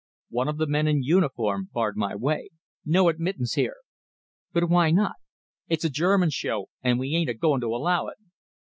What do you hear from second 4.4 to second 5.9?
"But why not?" "It's